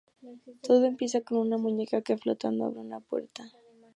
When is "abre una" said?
2.65-3.01